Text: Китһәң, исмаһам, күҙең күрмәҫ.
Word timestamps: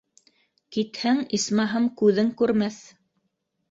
Китһәң, 0.77 1.21
исмаһам, 1.41 1.89
күҙең 2.03 2.35
күрмәҫ. 2.43 2.85